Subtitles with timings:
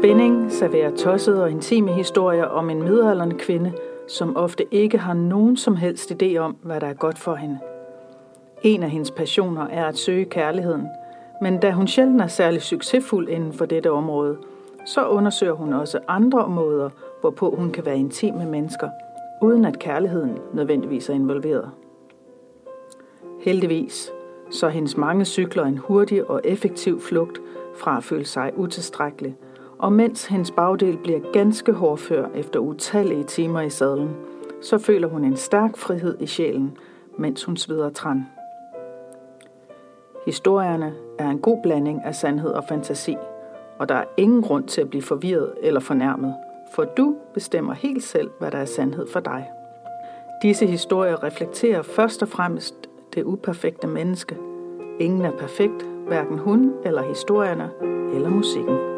[0.00, 3.72] spænding serverer tossede og intime historier om en midaldrende kvinde,
[4.08, 7.58] som ofte ikke har nogen som helst idé om, hvad der er godt for hende.
[8.62, 10.88] En af hendes passioner er at søge kærligheden,
[11.42, 14.36] men da hun sjældent er særlig succesfuld inden for dette område,
[14.86, 18.88] så undersøger hun også andre måder, hvorpå hun kan være intim med mennesker,
[19.42, 21.70] uden at kærligheden nødvendigvis er involveret.
[23.40, 24.12] Heldigvis
[24.50, 27.40] så hendes mange cykler en hurtig og effektiv flugt
[27.74, 29.36] fra at føle sig utilstrækkelig,
[29.80, 34.16] og mens hendes bagdel bliver ganske hårdfør efter utallige timer i sadlen,
[34.62, 36.76] så føler hun en stærk frihed i sjælen,
[37.18, 38.26] mens hun sveder træn.
[40.26, 43.16] Historierne er en god blanding af sandhed og fantasi,
[43.78, 46.34] og der er ingen grund til at blive forvirret eller fornærmet,
[46.74, 49.50] for du bestemmer helt selv, hvad der er sandhed for dig.
[50.42, 52.74] Disse historier reflekterer først og fremmest
[53.14, 54.36] det uperfekte menneske.
[55.00, 57.70] Ingen er perfekt, hverken hun eller historierne
[58.14, 58.89] eller musikken.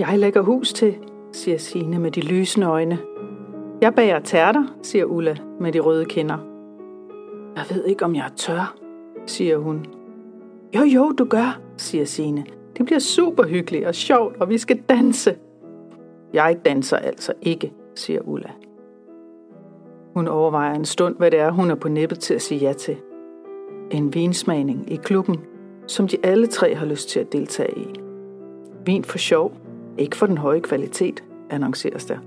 [0.00, 0.96] Jeg lægger hus til,
[1.32, 2.98] siger Sine med de lysende øjne.
[3.80, 6.38] Jeg bager tærter, siger Ulla med de røde kinder.
[7.56, 8.76] Jeg ved ikke, om jeg er tør,
[9.26, 9.86] siger hun.
[10.76, 12.44] Jo, jo, du gør, siger Sine.
[12.76, 15.36] Det bliver super hyggeligt og sjovt, og vi skal danse.
[16.32, 18.50] Jeg danser altså ikke, siger Ulla.
[20.14, 22.72] Hun overvejer en stund, hvad det er, hun er på nippet til at sige ja
[22.72, 22.96] til.
[23.90, 25.36] En vinsmagning i klubben,
[25.86, 27.86] som de alle tre har lyst til at deltage i.
[28.86, 29.52] Vin for sjov,
[29.98, 32.18] ikke for den høje kvalitet, annonceres der.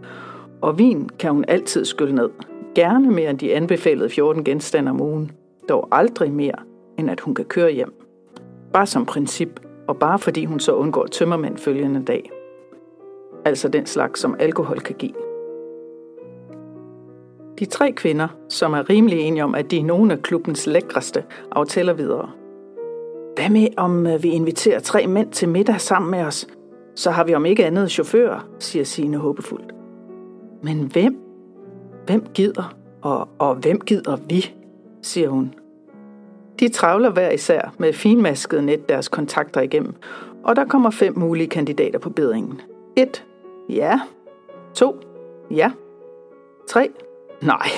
[0.62, 2.30] Og vin kan hun altid skylle ned.
[2.76, 5.32] Gerne mere end de anbefalede 14 genstande om ugen.
[5.70, 6.56] Dog aldrig mere,
[6.98, 7.94] end at hun kan køre hjem.
[8.74, 12.32] Bare som princip, og bare fordi hun så undgår tømmermænd følgende dag.
[13.46, 15.14] Altså den slags, som alkohol kan give.
[17.60, 21.24] De tre kvinder, som er rimelig enige om, at de er nogle af klubbens lækreste,
[21.52, 22.30] aftaler videre.
[23.36, 26.48] Hvad med, om øh, vi inviterer tre mænd til middag sammen med os,
[27.00, 29.74] så har vi om ikke andet chauffør, siger Signe håbefuldt.
[30.64, 31.18] Men hvem?
[32.06, 32.76] Hvem gider?
[33.02, 34.54] Og, og hvem gider vi?
[35.02, 35.54] siger hun.
[36.60, 39.96] De travler hver især med finmasket net deres kontakter igennem,
[40.44, 42.62] og der kommer fem mulige kandidater på bedringen.
[42.96, 43.26] 1.
[43.70, 44.00] Ja.
[44.74, 45.00] 2.
[45.52, 45.72] Ja.
[46.70, 46.90] 3.
[47.42, 47.70] Nej.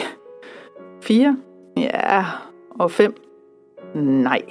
[1.02, 1.38] 4.
[1.78, 2.26] Ja.
[2.70, 3.16] Og 5.
[3.96, 4.42] Nej.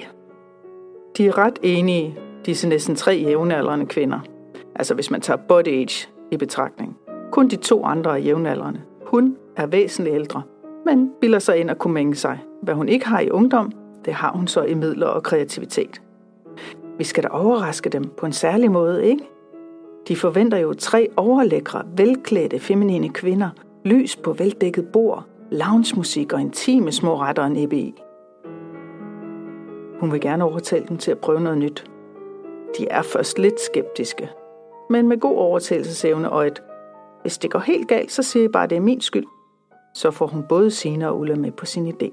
[1.17, 4.19] De er ret enige, disse næsten tre jævnaldrende kvinder.
[4.81, 6.97] Altså hvis man tager body age i betragtning.
[7.31, 8.81] Kun de to andre er jævnaldrende.
[9.05, 10.41] Hun er væsentligt ældre,
[10.85, 12.39] men bilder sig ind at kunne mænge sig.
[12.61, 13.71] Hvad hun ikke har i ungdom,
[14.05, 16.01] det har hun så i midler og kreativitet.
[16.97, 19.23] Vi skal da overraske dem på en særlig måde, ikke?
[20.07, 23.49] De forventer jo tre overlækre, velklædte, feminine kvinder,
[23.85, 27.93] lys på veldækket bord, loungemusik og intime små retter og EBI.
[29.99, 31.91] Hun vil gerne overtale dem til at prøve noget nyt.
[32.77, 34.29] De er først lidt skeptiske,
[34.91, 36.63] men med god overtagelsesevne og et,
[37.21, 39.25] hvis det går helt galt, så siger jeg bare, at det er min skyld.
[39.93, 42.09] Så får hun både Sina og Ulla med på sin idé.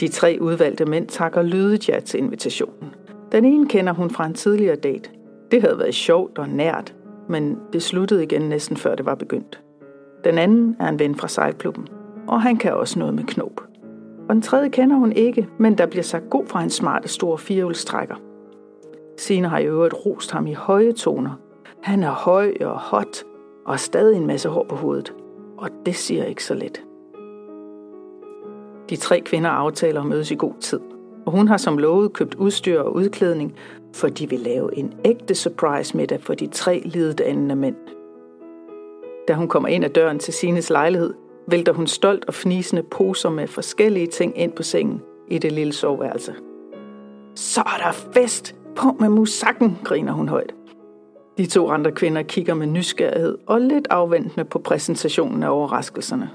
[0.00, 2.94] De tre udvalgte mænd takker lydigt ja til invitationen.
[3.32, 5.10] Den ene kender hun fra en tidligere date.
[5.50, 6.94] Det havde været sjovt og nært,
[7.28, 9.62] men det sluttede igen næsten før det var begyndt.
[10.24, 11.88] Den anden er en ven fra sejlklubben,
[12.28, 13.60] og han kan også noget med knop.
[14.28, 17.36] Og den tredje kender hun ikke, men der bliver sagt god fra en smarte stor
[17.36, 18.31] firehjulstrækker.
[19.22, 21.30] Sine har i øvrigt rost ham i høje toner.
[21.80, 23.24] Han er høj og hot
[23.64, 25.14] og har stadig en masse hår på hovedet.
[25.58, 26.82] Og det siger ikke så let.
[28.90, 30.80] De tre kvinder aftaler at mødes i god tid.
[31.26, 33.54] Og hun har som lovet købt udstyr og udklædning,
[33.94, 37.76] for de vil lave en ægte surprise middag for de tre lidedannende mænd.
[39.28, 41.14] Da hun kommer ind ad døren til Sines lejlighed,
[41.46, 45.72] vælter hun stolt og fnisende poser med forskellige ting ind på sengen i det lille
[45.72, 46.34] soveværelse.
[47.34, 50.54] Så er der fest, på med musakken, griner hun højt.
[51.38, 56.30] De to andre kvinder kigger med nysgerrighed og lidt afventende på præsentationen af overraskelserne.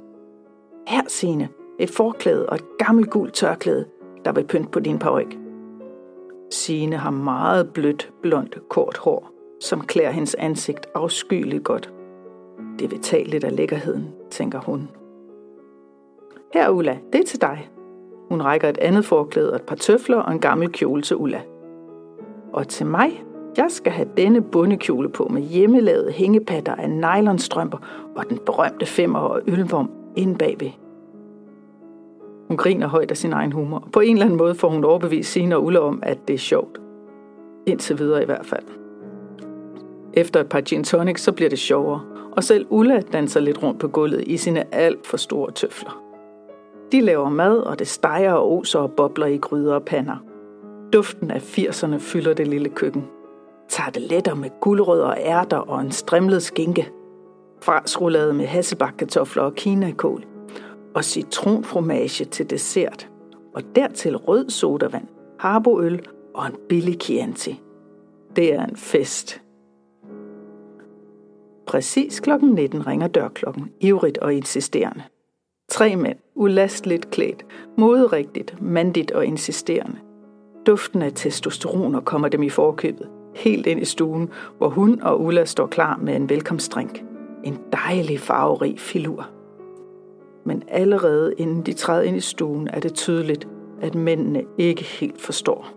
[0.88, 1.50] Her, Signe,
[1.80, 3.86] et forklæde og et gammelt gult tørklæde,
[4.26, 5.38] der vil pynte på din paryk.
[6.52, 9.32] Signe har meget blødt, blondt, kort hår,
[9.62, 11.94] som klæder hendes ansigt afskyeligt godt.
[12.80, 14.90] Det vil tage lidt af lækkerheden, tænker hun.
[16.54, 17.70] Her, Ulla, det er til dig.
[18.30, 21.42] Hun rækker et andet forklæde og et par tøfler og en gammel kjole til Ulla.
[22.54, 23.24] Og til mig,
[23.58, 27.78] jeg skal have denne bundekjole på med hjemmelavede hængepatter af nylonstrømper
[28.16, 30.70] og den berømte femmer og ølvom inde bagved.
[32.48, 33.88] Hun griner højt af sin egen humor.
[33.94, 36.38] På en eller anden måde får hun overbevist sine og Ulla om, at det er
[36.38, 36.82] sjovt.
[37.66, 38.64] Indtil videre i hvert fald.
[40.14, 42.02] Efter et par gin tonics, så bliver det sjovere.
[42.32, 46.04] Og selv Ulla danser lidt rundt på gulvet i sine alt for store tøfler.
[46.92, 50.16] De laver mad, og det steger og oser og bobler i gryder og pander.
[50.94, 53.08] Duften af 80'erne fylder det lille køkken.
[53.70, 56.90] Tager det letter med guldrødder og ærter og en strimlet skinke.
[57.62, 60.26] Frasrullade med hasselbakkartofler og kinakål.
[60.96, 63.10] Og citronfromage til dessert.
[63.56, 65.08] Og dertil rød sodavand,
[65.40, 67.62] harboøl og en billig Chianti.
[68.36, 69.42] Det er en fest.
[71.68, 75.04] Præcis klokken 19 ringer dørklokken, ivrigt og insisterende.
[75.70, 77.46] Tre mænd, ulasteligt klædt,
[77.78, 79.98] moderigtigt, mandigt og insisterende.
[80.68, 85.46] Duften af testosteroner kommer dem i forkøbet, helt ind i stuen, hvor hun og Ulla
[85.46, 87.04] står klar med en velkomstdrink.
[87.44, 89.30] En dejlig farverig filur.
[90.46, 93.48] Men allerede inden de træder ind i stuen, er det tydeligt,
[93.82, 95.68] at mændene ikke helt forstår.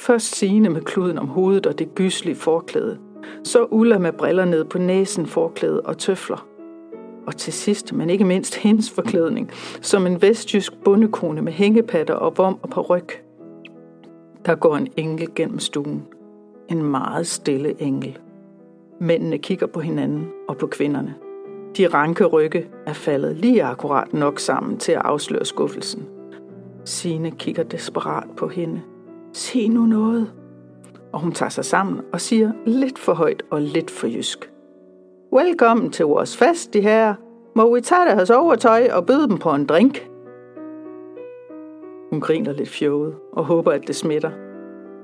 [0.00, 2.98] Først Signe med kluden om hovedet og det gyslige forklæde.
[3.44, 6.46] Så Ulla med briller ned på næsen, forklæde og tøfler.
[7.26, 9.50] Og til sidst, men ikke mindst hendes forklædning,
[9.80, 13.23] som en vestjysk bundekone med hængepatter og vom og ryg.
[14.46, 16.06] Der går en engel gennem stuen.
[16.68, 18.18] En meget stille engel.
[19.00, 21.14] Mændene kigger på hinanden og på kvinderne.
[21.76, 26.06] De ranke rygge er faldet lige akkurat nok sammen til at afsløre skuffelsen.
[26.84, 28.80] Sine kigger desperat på hende.
[29.32, 30.32] Se nu noget.
[31.12, 34.50] Og hun tager sig sammen og siger lidt for højt og lidt for jysk.
[35.32, 37.14] Velkommen til vores fest, de her.
[37.56, 40.13] Må vi tage deres overtøj og byde dem på en drink?
[42.14, 44.30] Hun griner lidt fjoget og håber, at det smitter.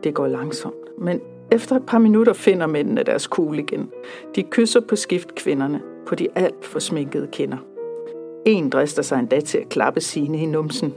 [0.04, 1.20] Det går langsomt, men
[1.52, 3.90] efter et par minutter finder mændene deres kugle igen.
[4.36, 7.56] De kysser på skift kvinderne på de alt for sminkede kinder.
[8.46, 10.94] En drister sig endda til at klappe sine i numsen.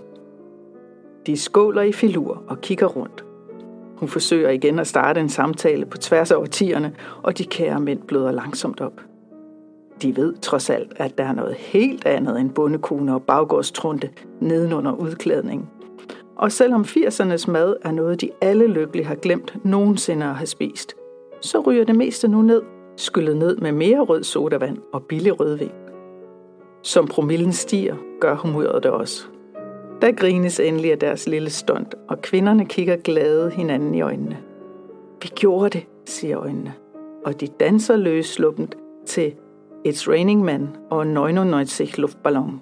[1.26, 3.26] De skåler i filur og kigger rundt.
[3.98, 8.02] Hun forsøger igen at starte en samtale på tværs af årtierne, og de kære mænd
[8.02, 9.02] bløder langsomt op.
[10.02, 14.92] De ved trods alt, at der er noget helt andet end bondekone og baggårdstrunte nedenunder
[14.92, 15.70] udklædningen.
[16.44, 20.96] Og selvom 80'ernes mad er noget, de alle lykkeligt har glemt nogensinde at have spist,
[21.42, 22.62] så ryger det meste nu ned,
[22.98, 25.72] skyllet ned med mere rød sodavand og billig rødvin.
[26.82, 29.26] Som promillen stiger, gør humøret det også.
[30.02, 34.38] Der grines endelig af deres lille stund, og kvinderne kigger glade hinanden i øjnene.
[35.22, 36.74] Vi gjorde det, siger øjnene,
[37.26, 39.34] og de danser løsluppent til
[39.88, 42.62] It's Raining Man og 99 luftballon.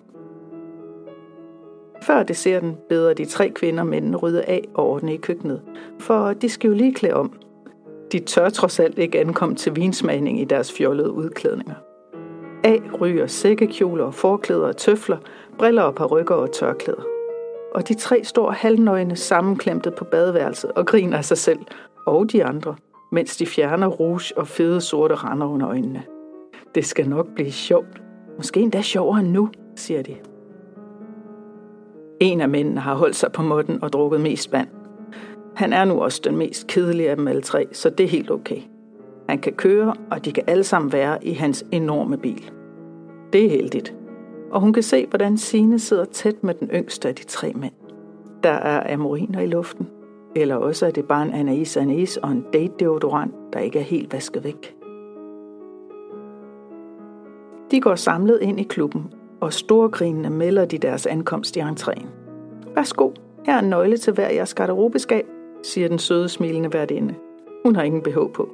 [2.02, 5.62] Før desserten beder de tre kvinder mændene rydde af og ordne i køkkenet,
[6.00, 7.34] for de skal jo lige klæde om.
[8.12, 11.76] De tør trods alt ikke ankomme til vinsmagning i deres fjollede udklædninger.
[12.64, 15.18] A ryger sækkekjoler og forklæder og tøfler,
[15.58, 17.04] briller og parrykker og tørklæder.
[17.76, 21.60] Og de tre står halvnøgne sammenklemtet på badeværelset og griner af sig selv
[22.08, 22.76] og de andre,
[23.12, 26.04] mens de fjerner rouge og fede sorte render under øjnene.
[26.76, 28.02] Det skal nok blive sjovt.
[28.38, 30.16] Måske endda sjovere end nu, siger de.
[32.22, 34.68] En af mændene har holdt sig på måtten og drukket mest vand.
[35.56, 38.32] Han er nu også den mest kedelige af dem alle tre, så det er helt
[38.32, 38.62] okay.
[39.30, 42.52] Han kan køre, og de kan alle sammen være i hans enorme bil.
[43.34, 43.96] Det er heldigt.
[44.52, 47.74] Og hun kan se, hvordan Sine sidder tæt med den yngste af de tre mænd.
[48.44, 49.88] Der er amoriner i luften.
[50.36, 53.84] Eller også er det bare en Anais Anais og en date deodorant, der ikke er
[53.84, 54.76] helt vasket væk.
[57.72, 62.06] De går samlet ind i klubben, og storgrinende melder de deres ankomst i entréen.
[62.76, 63.12] Værsgo,
[63.46, 65.26] her er en nøgle til hver jeres garderobeskab,
[65.64, 67.16] siger den søde smilende værtinde.
[67.66, 68.50] Hun har ingen BH på.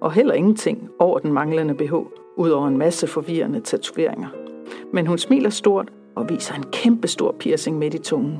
[0.00, 1.94] Og heller ingenting over den manglende BH,
[2.36, 4.28] udover en masse forvirrende tatoveringer.
[4.92, 8.38] Men hun smiler stort og viser en kæmpe stor piercing midt i tungen.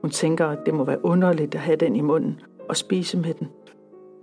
[0.00, 3.34] Hun tænker, at det må være underligt at have den i munden og spise med
[3.34, 3.48] den.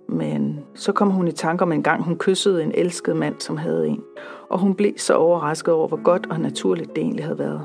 [0.10, 3.58] Men så kom hun i tanke om en gang, hun kyssede en elsket mand, som
[3.58, 4.04] havde en.
[4.50, 7.62] Og hun blev så overrasket over, hvor godt og naturligt det egentlig havde været.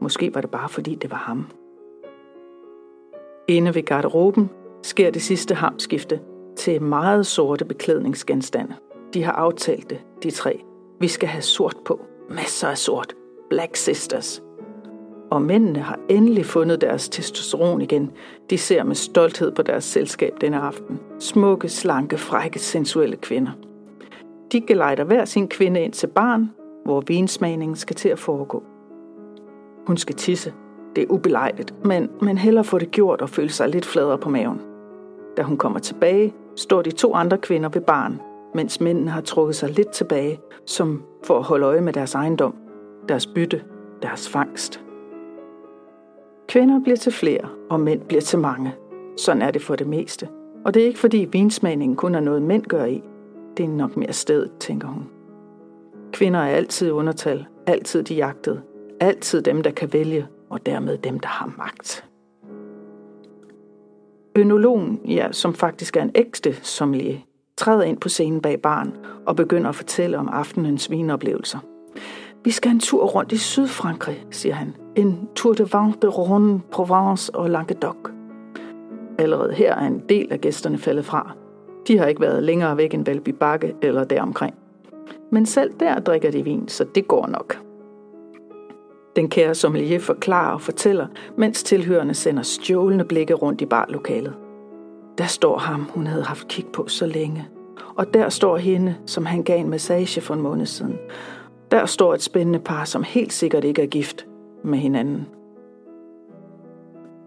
[0.00, 1.46] Måske var det bare fordi, det var ham.
[3.48, 4.50] Inde ved garderoben
[4.82, 6.20] sker det sidste hamskifte
[6.56, 8.74] til meget sorte beklædningsgenstande.
[9.14, 10.62] De har aftalt det, de tre.
[11.00, 12.00] Vi skal have sort på.
[12.30, 13.14] Masser af sort.
[13.50, 14.42] Black Sisters
[15.30, 18.10] og mændene har endelig fundet deres testosteron igen.
[18.50, 21.00] De ser med stolthed på deres selskab denne aften.
[21.18, 23.52] Smukke, slanke, frække, sensuelle kvinder.
[24.52, 26.50] De gelejder hver sin kvinde ind til barn,
[26.84, 28.62] hvor vinsmagningen skal til at foregå.
[29.86, 30.52] Hun skal tisse.
[30.96, 34.28] Det er ubelejligt, men, men hellere få det gjort og føle sig lidt fladere på
[34.28, 34.60] maven.
[35.36, 38.20] Da hun kommer tilbage, står de to andre kvinder ved barn,
[38.54, 42.54] mens mændene har trukket sig lidt tilbage, som for at holde øje med deres ejendom,
[43.08, 43.62] deres bytte,
[44.02, 44.87] deres fangst.
[46.48, 48.74] Kvinder bliver til flere, og mænd bliver til mange.
[49.16, 50.28] Sådan er det for det meste.
[50.64, 53.02] Og det er ikke fordi vinsmagningen kun er noget mænd gør i.
[53.56, 55.08] Det er nok mere stedet, tænker hun.
[56.12, 58.62] Kvinder er altid undertal, altid de jagtede,
[59.00, 62.04] altid dem, der kan vælge, og dermed dem, der har magt.
[64.36, 67.18] Ønologen, ja, som faktisk er en ægte sommelier,
[67.56, 71.58] træder ind på scenen bag barn og begynder at fortælle om aftenens vinoplevelser.
[72.44, 74.76] Vi skal en tur rundt i Sydfrankrig, siger han.
[74.96, 77.96] En tour de vent de Rhône, Provence og Languedoc.
[79.18, 81.32] Allerede her er en del af gæsterne faldet fra.
[81.88, 84.54] De har ikke været længere væk end Valby Bakke eller deromkring.
[85.32, 87.58] Men selv der drikker de vin, så det går nok.
[89.16, 94.34] Den kære sommelier forklarer og fortæller, mens tilhørende sender stjålende blikke rundt i barlokalet.
[95.18, 97.48] Der står ham, hun havde haft kig på så længe.
[97.96, 100.98] Og der står hende, som han gav en massage for en måned siden.
[101.70, 104.26] Der står et spændende par, som helt sikkert ikke er gift
[104.64, 105.26] med hinanden.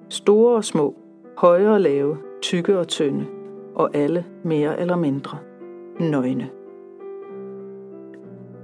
[0.10, 0.96] Store og små,
[1.38, 3.26] høje og lave, tykke og tynde,
[3.76, 5.38] og alle mere eller mindre
[6.00, 6.50] nøgne.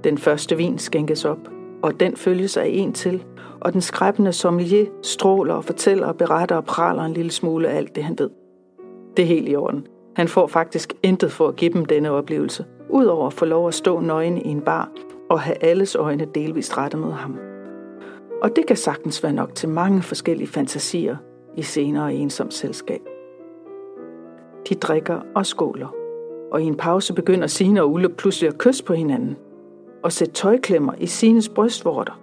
[0.04, 1.48] Den første vin skænkes op,
[1.82, 3.24] og den følges af en til,
[3.60, 7.76] og den skræbende sommelier stråler og fortæller og beretter og praler en lille smule af
[7.76, 8.30] alt det, han ved.
[9.16, 9.86] Det er helt i orden.
[10.16, 13.74] Han får faktisk intet for at give dem denne oplevelse, udover at få lov at
[13.74, 14.90] stå nøgen i en bar
[15.30, 17.38] og have alles øjne delvist rettet mod ham.
[18.42, 21.16] Og det kan sagtens være nok til mange forskellige fantasier
[21.56, 23.00] i senere ensom selskab.
[24.68, 25.94] De drikker og skåler,
[26.52, 29.36] og i en pause begynder Sine og Ulle pludselig at kysse på hinanden–
[30.02, 32.20] og sætte tøjklemmer i sines brystvorter.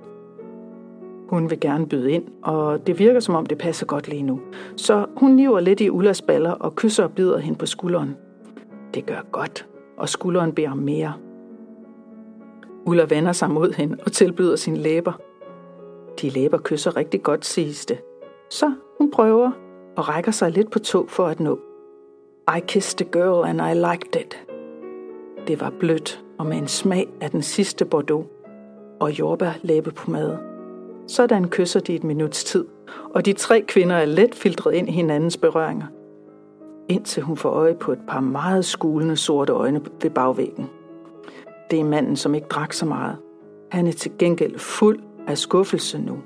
[1.29, 4.39] Hun vil gerne byde ind, og det virker som om det passer godt lige nu.
[4.75, 8.15] Så hun niver lidt i Ullas baller og kysser og bider hende på skulderen.
[8.93, 11.13] Det gør godt, og skulderen beder om mere.
[12.85, 15.13] Ulla vender sig mod hende og tilbyder sine læber.
[16.21, 17.97] De læber kysser rigtig godt, siges det.
[18.49, 19.51] Så hun prøver
[19.97, 21.59] og rækker sig lidt på tog for at nå.
[22.57, 24.45] I kissed the girl and I liked it.
[25.47, 28.25] Det var blødt og med en smag af den sidste Bordeaux
[28.99, 30.39] og jordbær læbepomade.
[31.07, 32.65] Sådan kysser de et minuts tid,
[33.13, 35.85] og de tre kvinder er let filtret ind i hinandens berøringer,
[36.89, 40.69] indtil hun får øje på et par meget skulende sorte øjne ved bagvæggen.
[41.71, 43.17] Det er manden, som ikke drak så meget.
[43.71, 46.17] Han er til gengæld fuld af skuffelse nu,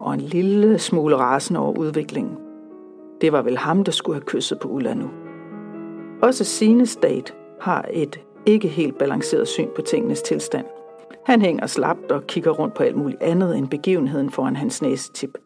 [0.00, 2.36] og en lille smule rasen over udviklingen.
[3.20, 5.10] Det var vel ham, der skulle have kysset på Ulla nu.
[6.22, 10.66] Også sine date har et ikke helt balanceret syn på tingenes tilstand.
[11.26, 15.38] Han hænger slapt og kigger rundt på alt muligt andet end begivenheden foran hans næsetip.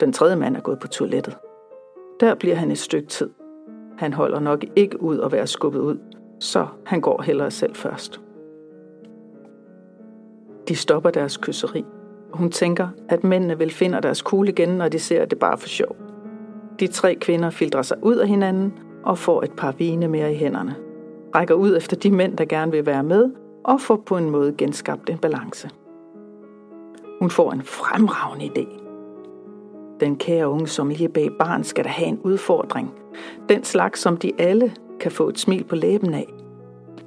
[0.00, 1.36] Den tredje mand er gået på toilettet.
[2.20, 3.30] Der bliver han et stykke tid.
[3.98, 5.98] Han holder nok ikke ud at være skubbet ud,
[6.40, 8.23] så han går hellere selv først.
[10.68, 11.84] De stopper deres kysseri,
[12.32, 15.68] hun tænker, at mændene vil finde deres kugle igen, når de ser det bare for
[15.68, 15.96] sjov.
[16.80, 18.72] De tre kvinder filtrer sig ud af hinanden
[19.04, 20.74] og får et par vine mere i hænderne
[21.34, 23.30] rækker ud efter de mænd, der gerne vil være med,
[23.64, 25.70] og får på en måde genskabt en balance.
[27.20, 28.80] Hun får en fremragende idé.
[30.00, 32.94] Den kære unge sommelier bag barn skal da have en udfordring.
[33.48, 36.26] Den slags, som de alle kan få et smil på læben af.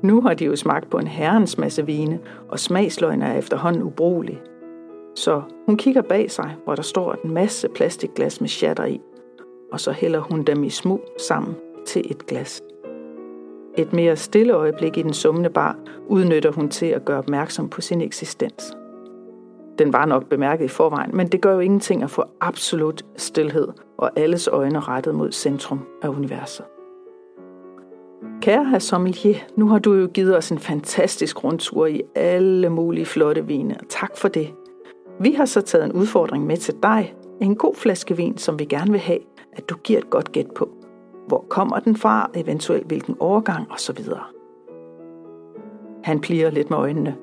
[0.01, 4.42] Nu har de jo smagt på en herrens masse vine, og smagsløgene er efterhånden ubrugelige.
[5.16, 9.01] Så hun kigger bag sig, hvor der står en masse plastikglas med shatter i,
[9.72, 12.62] og så hælder hun dem i smug sammen til et glas.
[13.77, 15.75] Et mere stille øjeblik i den summende bar
[16.08, 18.77] udnytter hun til at gøre opmærksom på sin eksistens.
[19.80, 23.68] Den var nok bemærket i forvejen, men det gør jo ingenting at få absolut stillhed
[23.98, 26.66] og alles øjne rettet mod centrum af universet.
[28.41, 33.06] Kære herr sommelier, nu har du jo givet os en fantastisk rundtur i alle mulige
[33.06, 33.75] flotte vine.
[33.89, 34.53] Tak for det.
[35.20, 37.13] Vi har så taget en udfordring med til dig.
[37.41, 39.20] En god flaske vin, som vi gerne vil have,
[39.53, 40.70] at du giver et godt gæt på.
[41.27, 43.98] Hvor kommer den fra, eventuelt hvilken overgang osv.
[46.03, 47.15] Han plier lidt med øjnene.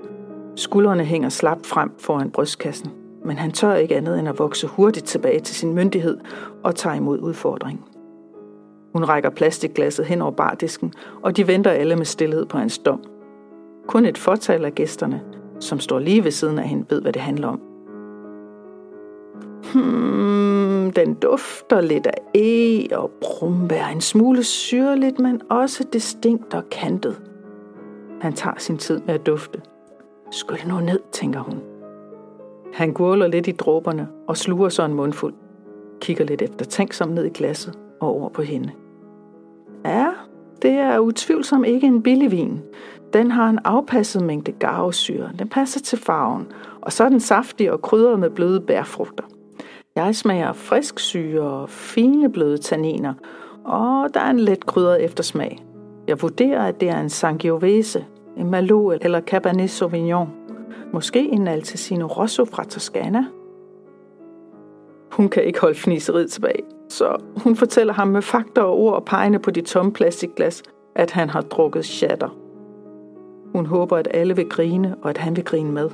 [0.57, 2.91] Skuldrene hænger slapt frem foran brystkassen,
[3.25, 6.19] men han tør ikke andet end at vokse hurtigt tilbage til sin myndighed
[6.65, 7.94] og tage imod udfordringen.
[8.95, 13.01] Hun rækker plastikglasset hen over bardisken, og de venter alle med stillhed på hans dom.
[13.87, 15.23] Kun et fortal af gæsterne,
[15.61, 17.61] som står lige ved siden af hende, ved, hvad det handler om.
[19.75, 26.63] Hmm, den dufter lidt af e og brumbær, en smule syrligt, men også distinkt og
[26.71, 27.23] kantet.
[28.21, 29.61] Han tager sin tid med at dufte.
[30.31, 31.61] Skyld nu ned, tænker hun.
[32.73, 35.35] Han gurler lidt i dråberne og sluger så en mundfuld.
[36.01, 38.71] Kigger lidt efter tænksom ned i glasset og over på hende.
[40.65, 42.61] Det er utvivlsomt ikke en billig vin.
[43.13, 45.31] Den har en afpasset mængde garvesyre.
[45.39, 46.47] Den passer til farven.
[46.81, 49.25] Og så er den saftig og krydret med bløde bærfrugter.
[49.97, 53.15] Jeg smager frisk syre og fine bløde tanniner,
[53.65, 55.65] og der er en let krydret eftersmag.
[56.09, 58.05] Jeg vurderer, at det er en Sangiovese,
[58.37, 60.29] en Merlot eller Cabernet Sauvignon.
[60.93, 63.25] Måske en Altesino Rosso fra Toscana.
[65.13, 69.05] Hun kan ikke holde fniseriet tilbage, så hun fortæller ham med fakta og ord og
[69.05, 70.63] pegene på de tomme plastikglas,
[70.95, 72.29] at han har drukket shatter.
[73.55, 75.91] Hun håber, at alle vil grine, og at han vil grine med.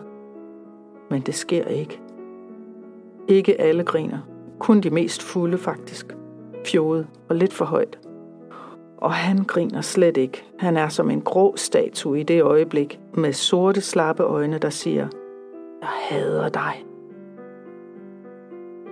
[1.11, 2.01] Men det sker ikke.
[3.29, 4.19] Ikke alle griner.
[4.59, 6.17] Kun de mest fulde faktisk.
[6.67, 7.99] Fjodet og lidt for højt.
[8.97, 10.45] Og han griner slet ikke.
[10.59, 15.09] Han er som en grå statue i det øjeblik, med sorte, slappe øjne, der siger,
[15.81, 16.85] Jeg hader dig.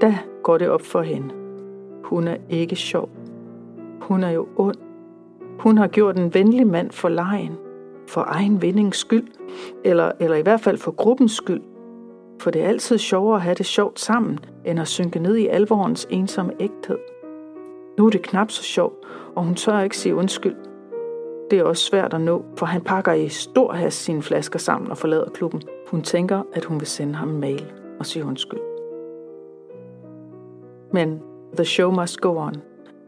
[0.01, 1.48] Da går det op for hende.
[2.09, 3.09] Hun er ikke sjov.
[4.01, 4.77] Hun er jo ond.
[5.59, 7.57] Hun har gjort en venlig mand for lejen.
[8.07, 9.27] For egen vindings skyld.
[9.85, 11.63] Eller, eller i hvert fald for gruppens skyld.
[12.41, 15.47] For det er altid sjovere at have det sjovt sammen, end at synke ned i
[15.47, 16.99] alvorens ensomme ægthed.
[17.99, 18.95] Nu er det knap så sjovt,
[19.37, 20.57] og hun tør ikke sige undskyld.
[21.51, 24.91] Det er også svært at nå, for han pakker i stor hast sine flasker sammen
[24.91, 25.63] og forlader klubben.
[25.87, 28.61] Hun tænker, at hun vil sende ham en mail og sige undskyld.
[30.93, 31.21] Men
[31.57, 32.55] the show must go on.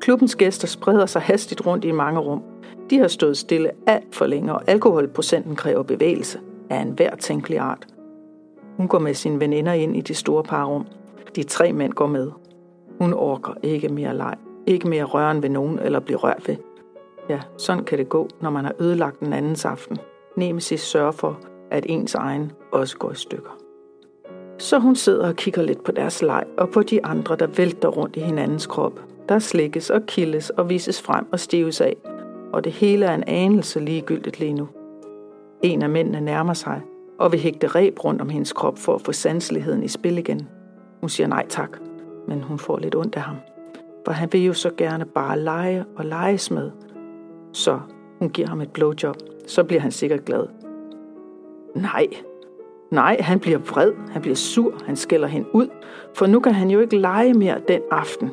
[0.01, 2.43] Klubbens gæster spreder sig hastigt rundt i mange rum.
[2.91, 7.87] De har stået stille alt for længe, og alkoholprocenten kræver bevægelse af enhver tænkelig art.
[8.77, 10.87] Hun går med sine veninder ind i de store parrum.
[11.37, 12.31] De tre mænd går med.
[13.01, 14.37] Hun orker ikke mere leg.
[14.67, 16.57] Ikke mere røren ved nogen eller blive rørt ved.
[17.29, 19.99] Ja, sådan kan det gå, når man har ødelagt den andens aften.
[20.37, 23.51] Nemesis sørger for, at ens egen også går i stykker.
[24.61, 27.89] Så hun sidder og kigger lidt på deres leg og på de andre, der vælter
[27.89, 29.01] rundt i hinandens krop.
[29.29, 31.97] Der slikkes og kildes og vises frem og stives af.
[32.53, 34.69] Og det hele er en anelse ligegyldigt lige nu.
[35.63, 36.81] En af mændene nærmer sig
[37.19, 40.49] og vil hægte reb rundt om hendes krop for at få sanseligheden i spil igen.
[41.01, 41.79] Hun siger nej tak,
[42.29, 43.37] men hun får lidt ondt af ham
[44.05, 46.71] for han vil jo så gerne bare lege og leges med.
[47.53, 47.81] Så
[48.19, 50.47] hun giver ham et blowjob, så bliver han sikkert glad.
[51.75, 52.07] Nej,
[52.91, 55.69] nej, han bliver vred, han bliver sur, han skælder hende ud,
[56.15, 58.31] for nu kan han jo ikke lege mere den aften.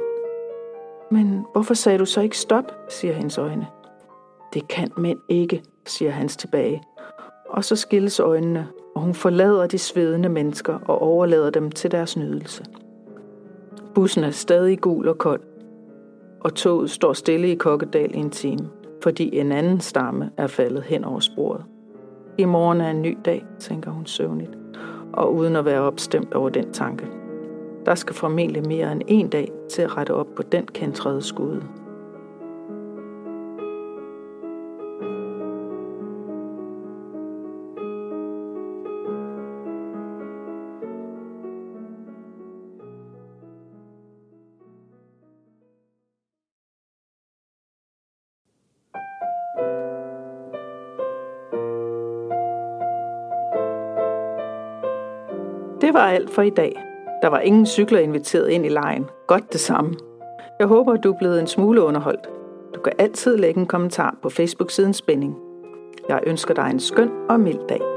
[1.12, 3.67] Men hvorfor sagde du så ikke stop, siger hendes øjne.
[4.54, 6.84] Det kan mænd ikke, siger hans tilbage.
[7.50, 12.17] Og så skilles øjnene, og hun forlader de svedende mennesker og overlader dem til deres
[12.17, 12.65] nydelse.
[13.96, 15.41] Bussen er stadig gul og kold,
[16.39, 18.70] og toget står stille i Kokkedal i en time,
[19.04, 21.65] fordi en anden stamme er faldet hen over sporet.
[22.39, 24.52] I morgen er en ny dag, tænker hun søvnigt,
[25.13, 27.06] og uden at være opstemt over den tanke.
[27.86, 31.63] Der skal formentlig mere end en dag til at rette op på den kantrede skude.
[55.88, 56.84] Det var alt for i dag.
[57.21, 59.06] Der var ingen cykler inviteret ind i lejen.
[59.28, 59.95] Godt det samme.
[60.60, 62.30] Jeg håber, du er blevet en smule underholdt.
[62.76, 65.36] Du kan altid lægge en kommentar på Facebook-siden Spænding.
[66.10, 67.97] Jeg ønsker dig en skøn og mild dag.